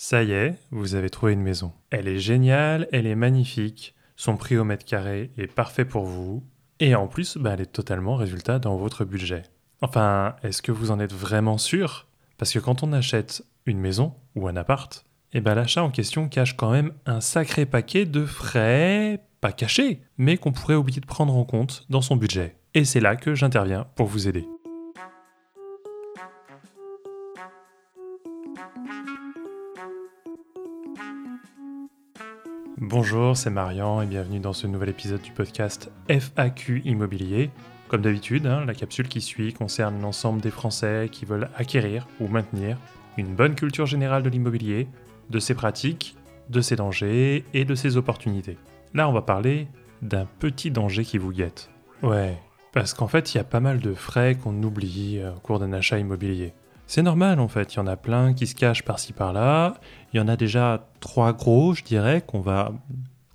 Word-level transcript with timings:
Ça 0.00 0.22
y 0.22 0.30
est, 0.30 0.54
vous 0.70 0.94
avez 0.94 1.10
trouvé 1.10 1.32
une 1.32 1.42
maison. 1.42 1.72
Elle 1.90 2.06
est 2.06 2.20
géniale, 2.20 2.86
elle 2.92 3.04
est 3.04 3.16
magnifique, 3.16 3.96
son 4.14 4.36
prix 4.36 4.56
au 4.56 4.62
mètre 4.62 4.84
carré 4.84 5.32
est 5.36 5.52
parfait 5.52 5.84
pour 5.84 6.04
vous, 6.04 6.44
et 6.78 6.94
en 6.94 7.08
plus, 7.08 7.36
bah, 7.36 7.54
elle 7.54 7.62
est 7.62 7.72
totalement 7.72 8.14
résultat 8.14 8.60
dans 8.60 8.76
votre 8.76 9.04
budget. 9.04 9.42
Enfin, 9.80 10.36
est-ce 10.44 10.62
que 10.62 10.70
vous 10.70 10.92
en 10.92 11.00
êtes 11.00 11.12
vraiment 11.12 11.58
sûr? 11.58 12.06
Parce 12.36 12.52
que 12.52 12.60
quand 12.60 12.84
on 12.84 12.92
achète 12.92 13.42
une 13.66 13.80
maison 13.80 14.14
ou 14.36 14.46
un 14.46 14.54
appart, 14.54 15.04
eh 15.32 15.40
ben 15.40 15.56
l'achat 15.56 15.82
en 15.82 15.90
question 15.90 16.28
cache 16.28 16.56
quand 16.56 16.70
même 16.70 16.92
un 17.04 17.20
sacré 17.20 17.66
paquet 17.66 18.04
de 18.04 18.24
frais, 18.24 19.24
pas 19.40 19.50
cachés, 19.50 20.02
mais 20.16 20.36
qu'on 20.36 20.52
pourrait 20.52 20.76
oublier 20.76 21.00
de 21.00 21.06
prendre 21.06 21.34
en 21.34 21.44
compte 21.44 21.86
dans 21.90 22.02
son 22.02 22.14
budget. 22.14 22.54
Et 22.74 22.84
c'est 22.84 23.00
là 23.00 23.16
que 23.16 23.34
j'interviens 23.34 23.88
pour 23.96 24.06
vous 24.06 24.28
aider. 24.28 24.46
Bonjour, 32.80 33.36
c'est 33.36 33.50
Marian 33.50 34.02
et 34.02 34.06
bienvenue 34.06 34.38
dans 34.38 34.52
ce 34.52 34.68
nouvel 34.68 34.90
épisode 34.90 35.20
du 35.20 35.32
podcast 35.32 35.90
FAQ 36.08 36.82
Immobilier. 36.84 37.50
Comme 37.88 38.02
d'habitude, 38.02 38.46
hein, 38.46 38.64
la 38.64 38.72
capsule 38.72 39.08
qui 39.08 39.20
suit 39.20 39.52
concerne 39.52 40.00
l'ensemble 40.00 40.40
des 40.40 40.52
Français 40.52 41.08
qui 41.10 41.24
veulent 41.24 41.48
acquérir 41.56 42.06
ou 42.20 42.28
maintenir 42.28 42.78
une 43.16 43.34
bonne 43.34 43.56
culture 43.56 43.86
générale 43.86 44.22
de 44.22 44.28
l'immobilier, 44.28 44.86
de 45.28 45.40
ses 45.40 45.54
pratiques, 45.54 46.16
de 46.50 46.60
ses 46.60 46.76
dangers 46.76 47.44
et 47.52 47.64
de 47.64 47.74
ses 47.74 47.96
opportunités. 47.96 48.58
Là, 48.94 49.08
on 49.08 49.12
va 49.12 49.22
parler 49.22 49.66
d'un 50.00 50.28
petit 50.38 50.70
danger 50.70 51.04
qui 51.04 51.18
vous 51.18 51.32
guette. 51.32 51.70
Ouais, 52.04 52.38
parce 52.72 52.94
qu'en 52.94 53.08
fait, 53.08 53.34
il 53.34 53.38
y 53.38 53.40
a 53.40 53.44
pas 53.44 53.58
mal 53.58 53.80
de 53.80 53.92
frais 53.92 54.36
qu'on 54.36 54.62
oublie 54.62 55.18
euh, 55.18 55.34
au 55.34 55.40
cours 55.40 55.58
d'un 55.58 55.72
achat 55.72 55.98
immobilier. 55.98 56.52
C'est 56.88 57.02
normal 57.02 57.38
en 57.38 57.48
fait, 57.48 57.74
il 57.74 57.76
y 57.76 57.80
en 57.80 57.86
a 57.86 57.96
plein 57.96 58.32
qui 58.32 58.46
se 58.46 58.54
cachent 58.54 58.82
par-ci 58.82 59.12
par-là. 59.12 59.74
Il 60.12 60.16
y 60.16 60.20
en 60.20 60.26
a 60.26 60.36
déjà 60.36 60.88
trois 61.00 61.34
gros, 61.34 61.74
je 61.74 61.84
dirais, 61.84 62.24
qu'on 62.26 62.40
va, 62.40 62.72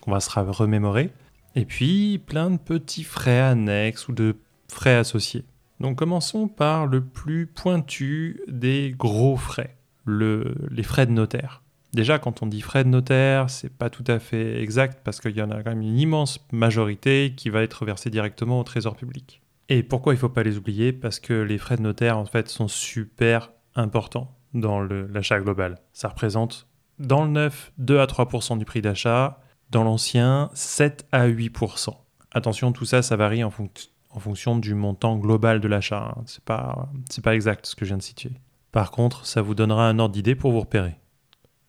qu'on 0.01 0.11
va 0.11 0.19
se 0.19 0.31
remémorer. 0.39 1.11
Et 1.55 1.63
puis 1.63 2.17
plein 2.17 2.49
de 2.49 2.57
petits 2.57 3.03
frais 3.03 3.39
annexes 3.39 4.07
ou 4.07 4.13
de 4.13 4.37
frais 4.67 4.95
associés. 4.95 5.45
Donc 5.79 5.97
commençons 5.97 6.47
par 6.47 6.87
le 6.87 7.01
plus 7.03 7.45
pointu 7.45 8.41
des 8.47 8.95
gros 8.97 9.37
frais, 9.37 9.75
le, 10.03 10.55
les 10.71 10.83
frais 10.83 11.05
de 11.05 11.11
notaire. 11.11 11.61
Déjà, 11.93 12.17
quand 12.17 12.41
on 12.41 12.47
dit 12.47 12.61
frais 12.61 12.83
de 12.83 12.89
notaire, 12.89 13.51
c'est 13.51 13.71
pas 13.71 13.91
tout 13.91 14.03
à 14.07 14.17
fait 14.17 14.63
exact 14.63 15.01
parce 15.03 15.21
qu'il 15.21 15.37
y 15.37 15.43
en 15.43 15.51
a 15.51 15.61
quand 15.61 15.69
même 15.69 15.83
une 15.83 15.99
immense 15.99 16.43
majorité 16.51 17.35
qui 17.37 17.51
va 17.51 17.61
être 17.61 17.85
versée 17.85 18.09
directement 18.09 18.59
au 18.59 18.63
trésor 18.63 18.95
public. 18.95 19.42
Et 19.69 19.83
pourquoi 19.83 20.13
il 20.13 20.17
ne 20.17 20.21
faut 20.21 20.29
pas 20.29 20.43
les 20.43 20.57
oublier? 20.57 20.93
Parce 20.93 21.19
que 21.19 21.33
les 21.33 21.57
frais 21.57 21.77
de 21.77 21.81
notaire, 21.81 22.17
en 22.17 22.25
fait, 22.25 22.49
sont 22.49 22.67
super 22.67 23.51
importants 23.75 24.35
dans 24.53 24.81
l'achat 24.81 25.39
global. 25.39 25.79
Ça 25.93 26.09
représente, 26.09 26.67
dans 26.99 27.23
le 27.23 27.31
neuf, 27.31 27.71
2 27.77 27.99
à 27.99 28.05
3% 28.05 28.57
du 28.57 28.65
prix 28.65 28.81
d'achat, 28.81 29.39
dans 29.71 29.83
l'ancien, 29.83 30.49
7 30.53 31.07
à 31.11 31.27
8% 31.27 31.89
Attention, 32.31 32.71
tout 32.71 32.85
ça, 32.85 33.01
ça 33.01 33.15
varie 33.15 33.43
en, 33.43 33.51
fonction 34.19 34.57
du 34.57 34.73
montant 34.73 35.17
global 35.17 35.59
de 35.59 35.67
l'achat. 35.67 36.13
Hein. 36.15 36.23
C'est 36.25 36.43
pas, 36.43 36.89
pas 37.23 37.35
exact 37.35 37.65
ce 37.65 37.75
que 37.75 37.85
je 37.85 37.89
viens 37.89 37.97
de 37.97 38.03
situer. 38.03 38.33
Par 38.71 38.91
contre, 38.91 39.25
ça 39.25 39.41
vous 39.41 39.55
donnera 39.55 39.87
un 39.87 39.99
ordre 39.99 40.13
d'idée 40.13 40.35
pour 40.35 40.51
vous 40.51 40.61
repérer. 40.61 40.95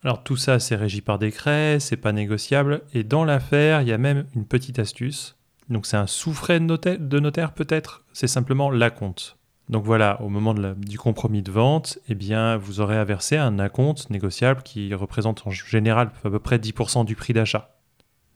Alors 0.02 0.22
tout 0.22 0.36
ça, 0.36 0.58
c'est 0.58 0.76
régi 0.76 1.00
par 1.00 1.18
décret, 1.18 1.78
c'est 1.80 1.96
pas 1.96 2.12
négociable, 2.12 2.82
et 2.92 3.04
dans 3.04 3.24
l'affaire, 3.24 3.80
il 3.80 3.88
y 3.88 3.92
a 3.92 3.98
même 3.98 4.26
une 4.34 4.46
petite 4.46 4.78
astuce 4.78 5.36
donc 5.68 5.86
c'est 5.86 5.96
un 5.96 6.06
sous-frais 6.06 6.60
de 6.60 7.20
notaire, 7.20 7.52
peut-être, 7.52 8.04
c'est 8.12 8.26
simplement 8.26 8.70
l'acompte. 8.70 9.38
Donc 9.70 9.84
voilà, 9.84 10.20
au 10.20 10.28
moment 10.28 10.54
du 10.54 10.98
compromis 10.98 11.42
de 11.42 11.50
vente, 11.50 11.98
eh 12.08 12.14
bien, 12.14 12.56
vous 12.58 12.80
aurez 12.80 12.98
à 12.98 13.04
verser 13.04 13.36
un 13.38 13.58
acompte 13.58 14.10
négociable 14.10 14.62
qui 14.62 14.92
représente 14.92 15.46
en 15.46 15.50
général 15.50 16.10
à 16.22 16.30
peu 16.30 16.38
près 16.38 16.58
10% 16.58 17.04
du 17.06 17.16
prix 17.16 17.32
d'achat. 17.32 17.78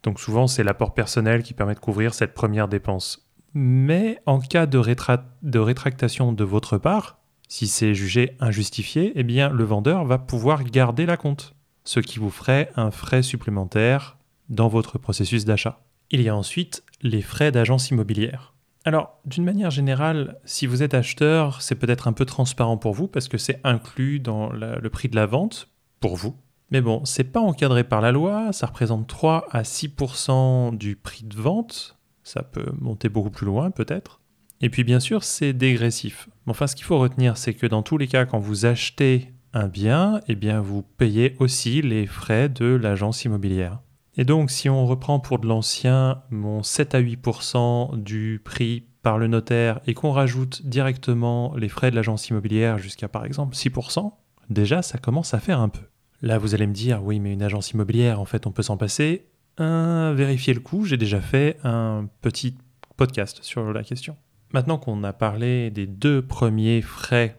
Donc 0.02 0.20
souvent, 0.20 0.46
c'est 0.46 0.64
l'apport 0.64 0.94
personnel 0.94 1.42
qui 1.42 1.52
permet 1.52 1.74
de 1.74 1.80
couvrir 1.80 2.14
cette 2.14 2.32
première 2.32 2.68
dépense. 2.68 3.28
Mais 3.52 4.20
en 4.24 4.40
cas 4.40 4.66
de, 4.66 4.78
rétractation 4.78 6.32
de 6.32 6.44
votre 6.44 6.78
part, 6.78 7.18
si 7.48 7.66
c'est 7.66 7.94
jugé 7.94 8.36
injustifié, 8.40 9.12
eh 9.14 9.22
bien, 9.22 9.50
le 9.50 9.64
vendeur 9.64 10.04
va 10.04 10.18
pouvoir 10.18 10.64
garder 10.64 11.04
l'acompte, 11.04 11.54
ce 11.84 12.00
qui 12.00 12.18
vous 12.18 12.30
ferait 12.30 12.70
un 12.76 12.90
frais 12.90 13.22
supplémentaire 13.22 14.16
dans 14.48 14.68
votre 14.68 14.98
processus 14.98 15.44
d'achat. 15.44 15.80
Il 16.10 16.22
y 16.22 16.28
a 16.28 16.36
ensuite 16.36 16.84
les 17.02 17.22
frais 17.22 17.52
d'agence 17.52 17.90
immobilière. 17.90 18.54
Alors, 18.84 19.20
d'une 19.26 19.44
manière 19.44 19.70
générale, 19.70 20.38
si 20.44 20.66
vous 20.66 20.82
êtes 20.82 20.94
acheteur, 20.94 21.60
c'est 21.60 21.74
peut-être 21.74 22.08
un 22.08 22.12
peu 22.12 22.24
transparent 22.24 22.78
pour 22.78 22.94
vous 22.94 23.08
parce 23.08 23.28
que 23.28 23.36
c'est 23.36 23.60
inclus 23.64 24.18
dans 24.18 24.50
le 24.50 24.88
prix 24.88 25.08
de 25.08 25.16
la 25.16 25.26
vente 25.26 25.68
pour 26.00 26.16
vous. 26.16 26.36
Mais 26.70 26.80
bon, 26.80 27.04
c'est 27.04 27.24
pas 27.24 27.40
encadré 27.40 27.84
par 27.84 28.00
la 28.00 28.12
loi, 28.12 28.52
ça 28.52 28.66
représente 28.66 29.06
3 29.06 29.46
à 29.50 29.62
6% 29.62 30.76
du 30.76 30.96
prix 30.96 31.24
de 31.24 31.36
vente. 31.36 31.98
Ça 32.22 32.42
peut 32.42 32.72
monter 32.78 33.08
beaucoup 33.08 33.30
plus 33.30 33.46
loin 33.46 33.70
peut-être. 33.70 34.20
Et 34.60 34.70
puis 34.70 34.84
bien 34.84 35.00
sûr, 35.00 35.24
c'est 35.24 35.52
dégressif. 35.52 36.28
Enfin, 36.46 36.66
ce 36.66 36.74
qu'il 36.74 36.84
faut 36.84 36.98
retenir, 36.98 37.36
c'est 37.36 37.54
que 37.54 37.66
dans 37.66 37.82
tous 37.82 37.96
les 37.96 38.08
cas, 38.08 38.26
quand 38.26 38.38
vous 38.38 38.66
achetez 38.66 39.32
un 39.54 39.68
bien, 39.68 40.20
eh 40.28 40.34
bien 40.34 40.60
vous 40.60 40.82
payez 40.82 41.36
aussi 41.38 41.80
les 41.80 42.06
frais 42.06 42.48
de 42.48 42.66
l'agence 42.66 43.24
immobilière. 43.24 43.80
Et 44.20 44.24
donc, 44.24 44.50
si 44.50 44.68
on 44.68 44.84
reprend 44.84 45.20
pour 45.20 45.38
de 45.38 45.46
l'ancien 45.46 46.22
mon 46.30 46.64
7 46.64 46.96
à 46.96 47.00
8% 47.00 48.02
du 48.02 48.40
prix 48.44 48.82
par 49.02 49.16
le 49.16 49.28
notaire 49.28 49.80
et 49.86 49.94
qu'on 49.94 50.10
rajoute 50.10 50.66
directement 50.66 51.54
les 51.56 51.68
frais 51.68 51.92
de 51.92 51.96
l'agence 51.96 52.28
immobilière 52.28 52.78
jusqu'à 52.78 53.06
par 53.06 53.24
exemple 53.24 53.54
6%, 53.54 54.12
déjà 54.50 54.82
ça 54.82 54.98
commence 54.98 55.34
à 55.34 55.38
faire 55.38 55.60
un 55.60 55.68
peu. 55.68 55.82
Là, 56.20 56.36
vous 56.38 56.56
allez 56.56 56.66
me 56.66 56.72
dire, 56.72 57.04
oui, 57.04 57.20
mais 57.20 57.32
une 57.32 57.44
agence 57.44 57.70
immobilière, 57.70 58.20
en 58.20 58.24
fait, 58.24 58.48
on 58.48 58.50
peut 58.50 58.64
s'en 58.64 58.76
passer. 58.76 59.28
Un, 59.56 60.12
vérifier 60.14 60.52
le 60.52 60.58
coût, 60.58 60.84
j'ai 60.84 60.96
déjà 60.96 61.20
fait 61.20 61.56
un 61.62 62.08
petit 62.20 62.56
podcast 62.96 63.38
sur 63.42 63.72
la 63.72 63.84
question. 63.84 64.16
Maintenant 64.52 64.78
qu'on 64.78 65.04
a 65.04 65.12
parlé 65.12 65.70
des 65.70 65.86
deux 65.86 66.22
premiers 66.22 66.82
frais 66.82 67.38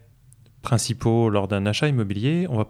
principaux 0.62 1.30
lors 1.30 1.50
d'un 1.50 1.66
achat 1.66 1.90
immobilier, 1.90 2.48
on 2.50 2.56
va 2.56 2.66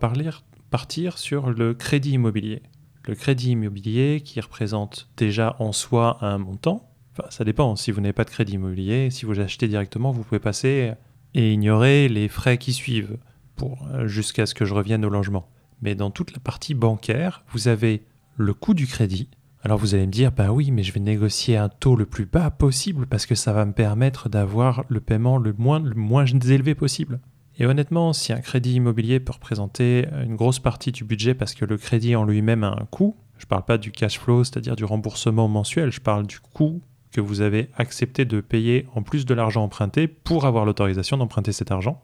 partir 0.71 1.19
sur 1.19 1.51
le 1.51 1.75
crédit 1.75 2.13
immobilier 2.13 2.63
le 3.09 3.15
crédit 3.15 3.51
immobilier 3.51 4.21
qui 4.23 4.39
représente 4.39 5.09
déjà 5.17 5.55
en 5.59 5.71
soi 5.71 6.19
un 6.21 6.37
montant. 6.37 6.85
Ça 7.31 7.43
dépend. 7.43 7.75
Si 7.75 7.91
vous 7.91 7.99
n'avez 8.01 8.13
pas 8.13 8.23
de 8.23 8.29
crédit 8.29 8.53
immobilier, 8.53 9.09
si 9.09 9.25
vous 9.25 9.39
achetez 9.39 9.67
directement, 9.67 10.11
vous 10.11 10.23
pouvez 10.23 10.39
passer 10.39 10.93
et 11.33 11.51
ignorer 11.51 12.07
les 12.07 12.27
frais 12.27 12.57
qui 12.57 12.71
suivent 12.71 13.17
euh, 13.61 14.07
jusqu'à 14.07 14.45
ce 14.45 14.53
que 14.53 14.63
je 14.63 14.73
revienne 14.73 15.03
au 15.03 15.09
logement. 15.09 15.49
Mais 15.81 15.95
dans 15.95 16.11
toute 16.11 16.33
la 16.33 16.39
partie 16.39 16.75
bancaire, 16.75 17.43
vous 17.51 17.67
avez 17.67 18.03
le 18.37 18.53
coût 18.53 18.73
du 18.73 18.87
crédit. 18.87 19.27
Alors 19.63 19.79
vous 19.79 19.95
allez 19.95 20.05
me 20.05 20.11
dire, 20.11 20.31
bah 20.31 20.51
oui, 20.51 20.71
mais 20.71 20.83
je 20.83 20.93
vais 20.93 20.99
négocier 20.99 21.57
un 21.57 21.67
taux 21.67 21.95
le 21.95 22.05
plus 22.05 22.25
bas 22.25 22.51
possible 22.51 23.07
parce 23.07 23.25
que 23.25 23.35
ça 23.35 23.53
va 23.53 23.65
me 23.65 23.73
permettre 23.73 24.29
d'avoir 24.29 24.85
le 24.87 25.01
paiement 25.01 25.37
le 25.37 25.53
moins 25.53 26.25
élevé 26.25 26.75
possible. 26.75 27.19
Et 27.59 27.65
honnêtement, 27.65 28.13
si 28.13 28.31
un 28.31 28.39
crédit 28.39 28.75
immobilier 28.75 29.19
peut 29.19 29.33
représenter 29.33 30.07
une 30.23 30.37
grosse 30.37 30.59
partie 30.59 30.93
du 30.93 31.03
budget 31.03 31.33
parce 31.33 31.53
que 31.53 31.65
le 31.65 31.77
crédit 31.77 32.15
en 32.15 32.23
lui-même 32.23 32.63
a 32.63 32.69
un 32.69 32.85
coût, 32.89 33.17
je 33.37 33.45
ne 33.45 33.49
parle 33.49 33.65
pas 33.65 33.77
du 33.77 33.91
cash 33.91 34.17
flow, 34.17 34.45
c'est-à-dire 34.45 34.77
du 34.77 34.85
remboursement 34.85 35.49
mensuel, 35.49 35.91
je 35.91 35.99
parle 35.99 36.25
du 36.25 36.39
coût 36.39 36.81
que 37.11 37.19
vous 37.19 37.41
avez 37.41 37.69
accepté 37.75 38.23
de 38.23 38.39
payer 38.39 38.87
en 38.95 39.01
plus 39.01 39.25
de 39.25 39.33
l'argent 39.33 39.63
emprunté 39.63 40.07
pour 40.07 40.45
avoir 40.45 40.63
l'autorisation 40.63 41.17
d'emprunter 41.17 41.51
cet 41.51 41.71
argent. 41.71 42.01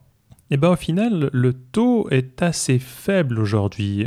Et 0.48 0.54
eh 0.54 0.56
bien 0.58 0.70
au 0.70 0.76
final, 0.76 1.28
le 1.32 1.52
taux 1.54 2.08
est 2.10 2.40
assez 2.40 2.78
faible 2.78 3.40
aujourd'hui. 3.40 4.06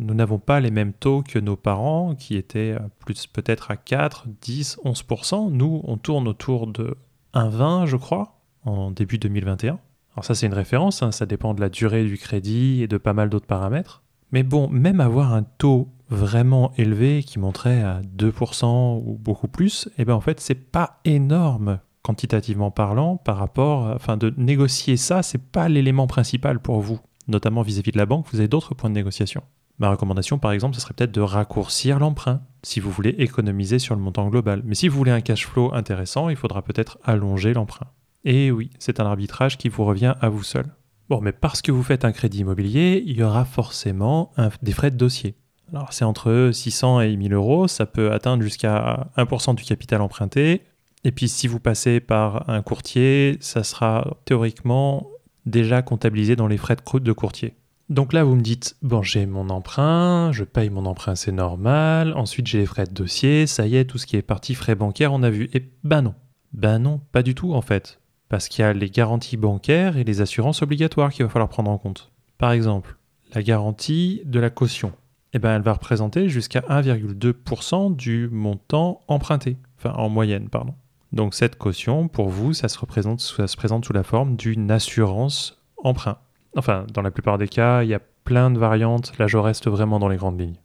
Nous 0.00 0.14
n'avons 0.14 0.40
pas 0.40 0.58
les 0.58 0.72
mêmes 0.72 0.92
taux 0.92 1.22
que 1.22 1.38
nos 1.38 1.54
parents 1.54 2.16
qui 2.16 2.36
étaient 2.36 2.76
plus 2.98 3.28
peut-être 3.28 3.70
à 3.70 3.76
4, 3.76 4.26
10, 4.40 4.78
11%. 4.84 5.52
Nous, 5.52 5.80
on 5.84 5.96
tourne 5.96 6.26
autour 6.26 6.66
de 6.66 6.96
1,20 7.34 7.86
je 7.86 7.96
crois, 7.96 8.40
en 8.64 8.90
début 8.90 9.18
2021. 9.18 9.78
Alors 10.18 10.24
ça 10.24 10.34
c'est 10.34 10.46
une 10.46 10.54
référence, 10.54 11.04
hein, 11.04 11.12
ça 11.12 11.26
dépend 11.26 11.54
de 11.54 11.60
la 11.60 11.68
durée 11.68 12.02
du 12.02 12.18
crédit 12.18 12.82
et 12.82 12.88
de 12.88 12.98
pas 12.98 13.12
mal 13.12 13.30
d'autres 13.30 13.46
paramètres. 13.46 14.02
Mais 14.32 14.42
bon, 14.42 14.66
même 14.68 14.98
avoir 14.98 15.32
un 15.32 15.44
taux 15.44 15.90
vraiment 16.10 16.72
élevé 16.76 17.22
qui 17.22 17.38
monterait 17.38 17.82
à 17.82 18.00
2% 18.16 19.00
ou 19.06 19.16
beaucoup 19.16 19.46
plus, 19.46 19.88
eh 19.96 20.04
ben 20.04 20.14
en 20.14 20.20
fait 20.20 20.40
c'est 20.40 20.56
pas 20.56 20.98
énorme 21.04 21.78
quantitativement 22.02 22.72
parlant 22.72 23.16
par 23.16 23.36
rapport, 23.36 23.92
enfin 23.94 24.16
de 24.16 24.34
négocier 24.36 24.96
ça, 24.96 25.22
c'est 25.22 25.38
pas 25.38 25.68
l'élément 25.68 26.08
principal 26.08 26.58
pour 26.58 26.80
vous, 26.80 26.98
notamment 27.28 27.62
vis-à-vis 27.62 27.92
de 27.92 27.98
la 27.98 28.06
banque, 28.06 28.26
vous 28.32 28.40
avez 28.40 28.48
d'autres 28.48 28.74
points 28.74 28.90
de 28.90 28.96
négociation. 28.96 29.44
Ma 29.78 29.88
recommandation 29.88 30.40
par 30.40 30.50
exemple, 30.50 30.74
ce 30.74 30.80
serait 30.80 30.94
peut-être 30.94 31.14
de 31.14 31.20
raccourcir 31.20 32.00
l'emprunt 32.00 32.40
si 32.64 32.80
vous 32.80 32.90
voulez 32.90 33.14
économiser 33.18 33.78
sur 33.78 33.94
le 33.94 34.00
montant 34.00 34.26
global. 34.26 34.62
Mais 34.64 34.74
si 34.74 34.88
vous 34.88 34.98
voulez 34.98 35.12
un 35.12 35.20
cash 35.20 35.46
flow 35.46 35.72
intéressant, 35.72 36.28
il 36.28 36.34
faudra 36.34 36.62
peut-être 36.62 36.98
allonger 37.04 37.54
l'emprunt. 37.54 37.86
Et 38.28 38.50
oui, 38.50 38.68
c'est 38.78 39.00
un 39.00 39.06
arbitrage 39.06 39.56
qui 39.56 39.70
vous 39.70 39.86
revient 39.86 40.14
à 40.20 40.28
vous 40.28 40.42
seul. 40.42 40.66
Bon, 41.08 41.22
mais 41.22 41.32
parce 41.32 41.62
que 41.62 41.72
vous 41.72 41.82
faites 41.82 42.04
un 42.04 42.12
crédit 42.12 42.40
immobilier, 42.40 43.02
il 43.06 43.16
y 43.16 43.22
aura 43.22 43.46
forcément 43.46 44.32
des 44.60 44.72
frais 44.72 44.90
de 44.90 44.96
dossier. 44.96 45.34
Alors 45.72 45.94
c'est 45.94 46.04
entre 46.04 46.50
600 46.52 47.00
et 47.00 47.16
1000 47.16 47.32
euros, 47.32 47.68
ça 47.68 47.86
peut 47.86 48.12
atteindre 48.12 48.42
jusqu'à 48.42 49.08
1% 49.16 49.54
du 49.54 49.64
capital 49.64 50.02
emprunté. 50.02 50.60
Et 51.04 51.10
puis 51.10 51.26
si 51.26 51.46
vous 51.46 51.58
passez 51.58 52.00
par 52.00 52.50
un 52.50 52.60
courtier, 52.60 53.38
ça 53.40 53.64
sera 53.64 54.18
théoriquement 54.26 55.08
déjà 55.46 55.80
comptabilisé 55.80 56.36
dans 56.36 56.48
les 56.48 56.58
frais 56.58 56.76
de 56.76 57.12
courtier. 57.12 57.54
Donc 57.88 58.12
là, 58.12 58.24
vous 58.24 58.36
me 58.36 58.42
dites, 58.42 58.76
bon, 58.82 59.00
j'ai 59.00 59.24
mon 59.24 59.48
emprunt, 59.48 60.32
je 60.32 60.44
paye 60.44 60.68
mon 60.68 60.84
emprunt, 60.84 61.14
c'est 61.14 61.32
normal. 61.32 62.12
Ensuite, 62.14 62.46
j'ai 62.46 62.58
les 62.58 62.66
frais 62.66 62.84
de 62.84 62.92
dossier, 62.92 63.46
ça 63.46 63.66
y 63.66 63.76
est, 63.76 63.86
tout 63.86 63.96
ce 63.96 64.04
qui 64.04 64.16
est 64.16 64.22
partie 64.22 64.54
frais 64.54 64.74
bancaires, 64.74 65.14
on 65.14 65.22
a 65.22 65.30
vu. 65.30 65.48
Et 65.54 65.72
ben 65.82 66.02
non. 66.02 66.14
Ben 66.52 66.78
non, 66.78 67.00
pas 67.12 67.22
du 67.22 67.34
tout 67.34 67.54
en 67.54 67.62
fait. 67.62 67.97
Parce 68.28 68.48
qu'il 68.48 68.62
y 68.62 68.66
a 68.66 68.72
les 68.72 68.90
garanties 68.90 69.36
bancaires 69.36 69.96
et 69.96 70.04
les 70.04 70.20
assurances 70.20 70.62
obligatoires 70.62 71.12
qu'il 71.12 71.24
va 71.24 71.30
falloir 71.30 71.48
prendre 71.48 71.70
en 71.70 71.78
compte. 71.78 72.12
Par 72.36 72.52
exemple, 72.52 72.96
la 73.34 73.42
garantie 73.42 74.22
de 74.24 74.40
la 74.40 74.50
caution. 74.50 74.92
Eh 75.32 75.38
ben, 75.38 75.56
elle 75.56 75.62
va 75.62 75.74
représenter 75.74 76.28
jusqu'à 76.28 76.60
1,2% 76.60 77.94
du 77.94 78.28
montant 78.30 79.00
emprunté. 79.08 79.56
Enfin, 79.78 79.92
en 79.92 80.08
moyenne, 80.08 80.48
pardon. 80.48 80.74
Donc 81.12 81.34
cette 81.34 81.56
caution, 81.56 82.08
pour 82.08 82.28
vous, 82.28 82.52
se, 82.52 82.66
ça 82.68 82.68
se 82.68 83.56
présente 83.56 83.84
sous 83.84 83.92
la 83.92 84.02
forme 84.02 84.36
d'une 84.36 84.70
assurance 84.70 85.62
emprunt. 85.76 86.18
Enfin, 86.56 86.86
dans 86.92 87.02
la 87.02 87.10
plupart 87.10 87.38
des 87.38 87.48
cas, 87.48 87.82
il 87.82 87.88
y 87.88 87.94
a 87.94 88.00
plein 88.24 88.50
de 88.50 88.58
variantes. 88.58 89.16
Là, 89.18 89.26
je 89.26 89.38
reste 89.38 89.68
vraiment 89.68 89.98
dans 89.98 90.08
les 90.08 90.16
grandes 90.16 90.40
lignes. 90.40 90.58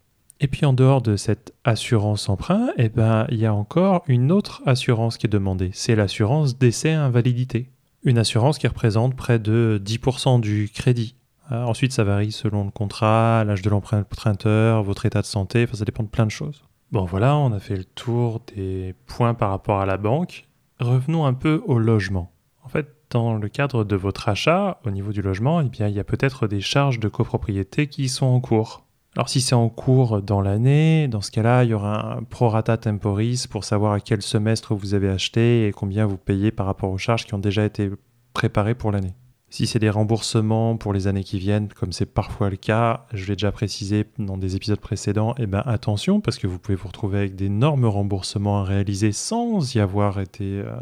Et 0.43 0.47
puis 0.47 0.65
en 0.65 0.73
dehors 0.73 1.01
de 1.01 1.15
cette 1.15 1.53
assurance 1.63 2.27
emprunt, 2.27 2.67
eh 2.75 2.89
ben, 2.89 3.25
il 3.29 3.37
y 3.37 3.45
a 3.45 3.53
encore 3.53 4.03
une 4.09 4.29
autre 4.29 4.61
assurance 4.65 5.17
qui 5.17 5.25
est 5.25 5.29
demandée. 5.29 5.69
C'est 5.71 5.95
l'assurance 5.95 6.57
décès 6.57 6.91
invalidité. 6.91 7.69
Une 8.03 8.17
assurance 8.17 8.57
qui 8.57 8.67
représente 8.67 9.15
près 9.15 9.39
de 9.39 9.81
10% 9.81 10.41
du 10.41 10.69
crédit. 10.73 11.15
Euh, 11.53 11.63
ensuite, 11.63 11.93
ça 11.93 12.03
varie 12.03 12.33
selon 12.33 12.65
le 12.65 12.71
contrat, 12.71 13.45
l'âge 13.45 13.61
de 13.61 13.69
l'emprunteur, 13.69 14.83
votre 14.83 15.05
état 15.05 15.21
de 15.21 15.25
santé, 15.25 15.63
enfin, 15.63 15.77
ça 15.77 15.85
dépend 15.85 16.03
de 16.03 16.09
plein 16.09 16.25
de 16.25 16.31
choses. 16.31 16.61
Bon 16.91 17.05
voilà, 17.05 17.37
on 17.37 17.53
a 17.53 17.59
fait 17.61 17.77
le 17.77 17.85
tour 17.85 18.41
des 18.53 18.95
points 19.07 19.35
par 19.35 19.49
rapport 19.49 19.79
à 19.79 19.85
la 19.85 19.95
banque. 19.95 20.49
Revenons 20.81 21.25
un 21.25 21.33
peu 21.33 21.63
au 21.67 21.79
logement. 21.79 22.33
En 22.65 22.67
fait, 22.67 22.93
dans 23.11 23.35
le 23.35 23.47
cadre 23.47 23.85
de 23.85 23.95
votre 23.95 24.27
achat, 24.27 24.81
au 24.85 24.91
niveau 24.91 25.13
du 25.13 25.21
logement, 25.21 25.61
eh 25.61 25.69
bien, 25.69 25.87
il 25.87 25.95
y 25.95 26.01
a 26.01 26.03
peut-être 26.03 26.47
des 26.47 26.59
charges 26.59 26.99
de 26.99 27.07
copropriété 27.07 27.87
qui 27.87 28.09
sont 28.09 28.25
en 28.25 28.41
cours. 28.41 28.83
Alors 29.15 29.29
si 29.29 29.41
c'est 29.41 29.53
en 29.53 29.69
cours 29.69 30.23
dans 30.23 30.41
l'année, 30.41 31.07
dans 31.07 31.21
ce 31.21 31.29
cas-là, 31.29 31.63
il 31.63 31.69
y 31.69 31.73
aura 31.75 32.17
un 32.17 32.23
prorata 32.23 32.77
temporis 32.77 33.45
pour 33.45 33.63
savoir 33.63 33.93
à 33.93 33.99
quel 33.99 34.23
semestre 34.23 34.73
vous 34.73 34.95
avez 34.95 35.09
acheté 35.09 35.67
et 35.67 35.71
combien 35.71 36.07
vous 36.07 36.17
payez 36.17 36.51
par 36.51 36.65
rapport 36.65 36.89
aux 36.89 36.97
charges 36.97 37.25
qui 37.25 37.35
ont 37.35 37.39
déjà 37.39 37.63
été 37.63 37.91
préparées 38.33 38.73
pour 38.73 38.91
l'année. 38.91 39.13
Si 39.51 39.67
c'est 39.67 39.77
des 39.77 39.91
remboursements 39.91 40.77
pour 40.77 40.93
les 40.93 41.05
années 41.05 41.23
qui 41.23 41.37
viennent, 41.37 41.67
comme 41.67 41.91
c'est 41.91 42.07
parfois 42.07 42.49
le 42.49 42.55
cas, 42.55 43.05
je 43.13 43.27
l'ai 43.27 43.35
déjà 43.35 43.51
précisé 43.51 44.05
dans 44.17 44.35
des 44.35 44.55
épisodes 44.55 44.79
précédents, 44.79 45.35
eh 45.37 45.45
ben 45.45 45.61
attention 45.67 46.19
parce 46.19 46.39
que 46.39 46.47
vous 46.47 46.57
pouvez 46.57 46.75
vous 46.75 46.87
retrouver 46.87 47.19
avec 47.19 47.35
d'énormes 47.35 47.85
remboursements 47.85 48.61
à 48.61 48.63
réaliser 48.63 49.11
sans 49.11 49.75
y 49.75 49.79
avoir 49.79 50.19
été 50.19 50.43
euh, 50.43 50.73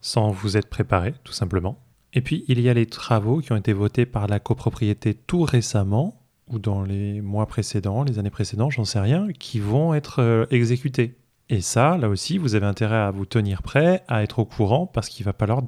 sans 0.00 0.32
vous 0.32 0.56
être 0.56 0.68
préparé, 0.68 1.14
tout 1.22 1.32
simplement. 1.32 1.78
Et 2.12 2.22
puis, 2.22 2.44
il 2.48 2.60
y 2.60 2.68
a 2.68 2.74
les 2.74 2.86
travaux 2.86 3.38
qui 3.38 3.52
ont 3.52 3.56
été 3.56 3.72
votés 3.72 4.04
par 4.04 4.26
la 4.26 4.40
copropriété 4.40 5.14
tout 5.14 5.42
récemment, 5.42 6.17
ou 6.50 6.58
dans 6.58 6.82
les 6.82 7.20
mois 7.20 7.46
précédents, 7.46 8.04
les 8.04 8.18
années 8.18 8.30
précédentes, 8.30 8.72
j'en 8.72 8.84
sais 8.84 9.00
rien, 9.00 9.28
qui 9.38 9.60
vont 9.60 9.94
être 9.94 10.20
euh, 10.20 10.46
exécutés. 10.50 11.16
Et 11.50 11.60
ça, 11.60 11.96
là 11.96 12.08
aussi, 12.08 12.38
vous 12.38 12.54
avez 12.54 12.66
intérêt 12.66 12.96
à 12.96 13.10
vous 13.10 13.24
tenir 13.24 13.62
prêt, 13.62 14.02
à 14.08 14.22
être 14.22 14.38
au 14.38 14.44
courant, 14.44 14.86
parce 14.86 15.08
qu'il 15.08 15.24
va 15.24 15.32
falloir, 15.32 15.62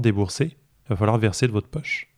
débourser, 0.00 0.56
il 0.86 0.88
va 0.88 0.96
falloir 0.96 1.18
verser 1.18 1.46
de 1.46 1.52
votre 1.52 1.68
poche. 1.68 2.08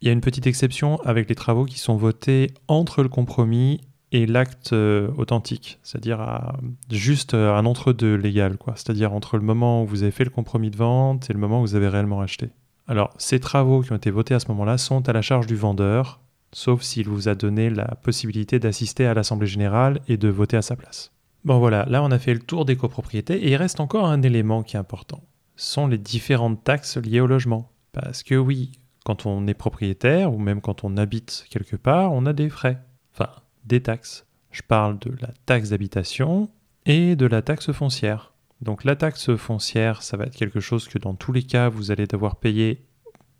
Il 0.00 0.06
y 0.06 0.10
a 0.10 0.12
une 0.12 0.20
petite 0.20 0.46
exception 0.46 1.00
avec 1.02 1.28
les 1.28 1.34
travaux 1.34 1.64
qui 1.64 1.78
sont 1.78 1.96
votés 1.96 2.52
entre 2.66 3.02
le 3.02 3.08
compromis 3.08 3.80
et 4.10 4.26
l'acte 4.26 4.72
euh, 4.72 5.10
authentique, 5.16 5.78
c'est-à-dire 5.82 6.52
juste 6.90 7.34
euh, 7.34 7.54
un 7.54 7.66
entre-deux 7.66 8.14
légal. 8.14 8.56
C'est-à-dire 8.74 9.12
entre 9.12 9.36
le 9.36 9.42
moment 9.42 9.82
où 9.82 9.86
vous 9.86 10.02
avez 10.02 10.12
fait 10.12 10.24
le 10.24 10.30
compromis 10.30 10.70
de 10.70 10.76
vente 10.76 11.28
et 11.28 11.32
le 11.32 11.38
moment 11.38 11.60
où 11.60 11.62
vous 11.62 11.74
avez 11.74 11.88
réellement 11.88 12.20
acheté. 12.20 12.50
Alors, 12.88 13.12
ces 13.18 13.38
travaux 13.38 13.82
qui 13.82 13.92
ont 13.92 13.96
été 13.96 14.10
votés 14.10 14.34
à 14.34 14.40
ce 14.40 14.48
moment-là 14.48 14.78
sont 14.78 15.08
à 15.08 15.12
la 15.12 15.20
charge 15.20 15.46
du 15.46 15.56
vendeur, 15.56 16.20
sauf 16.52 16.82
s'il 16.82 17.08
vous 17.08 17.28
a 17.28 17.34
donné 17.34 17.70
la 17.70 17.94
possibilité 17.96 18.58
d'assister 18.58 19.06
à 19.06 19.14
l'Assemblée 19.14 19.46
générale 19.46 20.00
et 20.08 20.16
de 20.16 20.28
voter 20.28 20.56
à 20.56 20.62
sa 20.62 20.76
place. 20.76 21.12
Bon 21.44 21.58
voilà, 21.58 21.84
là 21.86 22.02
on 22.02 22.10
a 22.10 22.18
fait 22.18 22.34
le 22.34 22.40
tour 22.40 22.64
des 22.64 22.76
copropriétés 22.76 23.36
et 23.44 23.50
il 23.50 23.56
reste 23.56 23.80
encore 23.80 24.06
un 24.06 24.22
élément 24.22 24.62
qui 24.62 24.76
est 24.76 24.80
important. 24.80 25.22
Ce 25.56 25.72
sont 25.72 25.86
les 25.86 25.98
différentes 25.98 26.62
taxes 26.64 26.96
liées 26.96 27.20
au 27.20 27.26
logement. 27.26 27.72
Parce 27.92 28.22
que 28.22 28.34
oui, 28.34 28.72
quand 29.04 29.26
on 29.26 29.46
est 29.46 29.54
propriétaire 29.54 30.32
ou 30.32 30.38
même 30.38 30.60
quand 30.60 30.84
on 30.84 30.96
habite 30.96 31.46
quelque 31.50 31.76
part, 31.76 32.12
on 32.12 32.26
a 32.26 32.32
des 32.32 32.48
frais. 32.48 32.78
Enfin, 33.12 33.30
des 33.64 33.82
taxes. 33.82 34.26
Je 34.50 34.62
parle 34.62 34.98
de 34.98 35.12
la 35.20 35.28
taxe 35.46 35.70
d'habitation 35.70 36.48
et 36.86 37.16
de 37.16 37.26
la 37.26 37.42
taxe 37.42 37.72
foncière. 37.72 38.32
Donc 38.60 38.84
la 38.84 38.96
taxe 38.96 39.34
foncière, 39.36 40.02
ça 40.02 40.16
va 40.16 40.24
être 40.24 40.36
quelque 40.36 40.60
chose 40.60 40.88
que 40.88 40.98
dans 40.98 41.14
tous 41.14 41.32
les 41.32 41.42
cas, 41.42 41.68
vous 41.68 41.90
allez 41.90 42.06
devoir 42.06 42.36
payer 42.36 42.84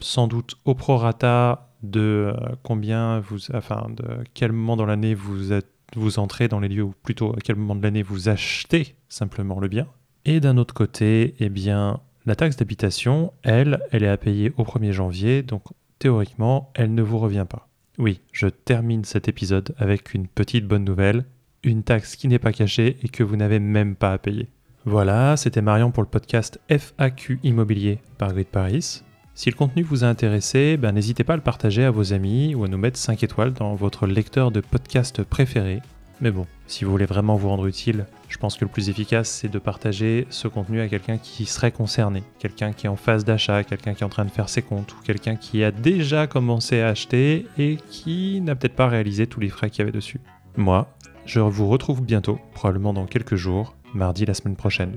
sans 0.00 0.28
doute 0.28 0.56
au 0.64 0.74
prorata 0.74 1.67
de 1.82 2.32
euh, 2.34 2.54
combien 2.62 3.20
vous, 3.20 3.50
enfin 3.54 3.88
de 3.96 4.24
quel 4.34 4.52
moment 4.52 4.76
dans 4.76 4.86
l'année 4.86 5.14
vous 5.14 5.52
êtes, 5.52 5.70
vous 5.96 6.18
entrez 6.18 6.48
dans 6.48 6.60
les 6.60 6.68
lieux 6.68 6.82
ou 6.82 6.94
plutôt 7.02 7.32
à 7.32 7.40
quel 7.42 7.56
moment 7.56 7.74
de 7.74 7.82
l'année 7.82 8.02
vous 8.02 8.28
achetez 8.28 8.96
simplement 9.08 9.60
le 9.60 9.68
bien. 9.68 9.86
Et 10.24 10.40
d'un 10.40 10.56
autre 10.56 10.74
côté, 10.74 11.34
eh 11.38 11.48
bien 11.48 12.00
la 12.26 12.36
taxe 12.36 12.56
d'habitation, 12.56 13.32
elle, 13.42 13.80
elle 13.90 14.02
est 14.02 14.08
à 14.08 14.18
payer 14.18 14.52
au 14.58 14.64
1er 14.64 14.92
janvier, 14.92 15.42
donc 15.42 15.62
théoriquement, 15.98 16.70
elle 16.74 16.94
ne 16.94 17.00
vous 17.00 17.18
revient 17.18 17.46
pas. 17.48 17.68
Oui, 17.96 18.20
je 18.32 18.48
termine 18.48 19.04
cet 19.04 19.28
épisode 19.28 19.74
avec 19.78 20.12
une 20.12 20.28
petite 20.28 20.66
bonne 20.66 20.84
nouvelle, 20.84 21.24
une 21.62 21.82
taxe 21.82 22.16
qui 22.16 22.28
n'est 22.28 22.38
pas 22.38 22.52
cachée 22.52 22.98
et 23.02 23.08
que 23.08 23.22
vous 23.22 23.36
n'avez 23.36 23.58
même 23.58 23.96
pas 23.96 24.12
à 24.12 24.18
payer. 24.18 24.50
Voilà, 24.84 25.36
c'était 25.36 25.62
Marion 25.62 25.90
pour 25.90 26.02
le 26.02 26.08
podcast 26.08 26.60
FAQ 26.68 27.40
Immobilier 27.42 27.98
par 28.18 28.32
Grid 28.32 28.48
Paris. 28.48 29.02
Si 29.38 29.48
le 29.50 29.54
contenu 29.54 29.84
vous 29.84 30.02
a 30.02 30.08
intéressé, 30.08 30.76
ben 30.76 30.90
n'hésitez 30.90 31.22
pas 31.22 31.34
à 31.34 31.36
le 31.36 31.42
partager 31.42 31.84
à 31.84 31.92
vos 31.92 32.12
amis 32.12 32.56
ou 32.56 32.64
à 32.64 32.68
nous 32.68 32.76
mettre 32.76 32.98
5 32.98 33.22
étoiles 33.22 33.52
dans 33.52 33.76
votre 33.76 34.08
lecteur 34.08 34.50
de 34.50 34.58
podcast 34.58 35.22
préféré. 35.22 35.80
Mais 36.20 36.32
bon, 36.32 36.44
si 36.66 36.84
vous 36.84 36.90
voulez 36.90 37.06
vraiment 37.06 37.36
vous 37.36 37.48
rendre 37.48 37.66
utile, 37.66 38.06
je 38.28 38.36
pense 38.36 38.56
que 38.56 38.64
le 38.64 38.70
plus 38.72 38.88
efficace, 38.88 39.28
c'est 39.30 39.48
de 39.48 39.60
partager 39.60 40.26
ce 40.30 40.48
contenu 40.48 40.80
à 40.80 40.88
quelqu'un 40.88 41.18
qui 41.18 41.46
serait 41.46 41.70
concerné, 41.70 42.24
quelqu'un 42.40 42.72
qui 42.72 42.86
est 42.86 42.88
en 42.88 42.96
phase 42.96 43.24
d'achat, 43.24 43.62
quelqu'un 43.62 43.94
qui 43.94 44.02
est 44.02 44.06
en 44.06 44.08
train 44.08 44.24
de 44.24 44.30
faire 44.32 44.48
ses 44.48 44.62
comptes, 44.62 44.92
ou 44.94 44.96
quelqu'un 45.04 45.36
qui 45.36 45.62
a 45.62 45.70
déjà 45.70 46.26
commencé 46.26 46.80
à 46.80 46.88
acheter 46.88 47.46
et 47.58 47.78
qui 47.90 48.40
n'a 48.40 48.56
peut-être 48.56 48.74
pas 48.74 48.88
réalisé 48.88 49.28
tous 49.28 49.38
les 49.38 49.50
frais 49.50 49.70
qu'il 49.70 49.78
y 49.78 49.82
avait 49.82 49.92
dessus. 49.92 50.18
Moi, 50.56 50.92
je 51.26 51.38
vous 51.38 51.68
retrouve 51.68 52.02
bientôt, 52.02 52.40
probablement 52.54 52.92
dans 52.92 53.06
quelques 53.06 53.36
jours, 53.36 53.76
mardi 53.94 54.26
la 54.26 54.34
semaine 54.34 54.56
prochaine. 54.56 54.96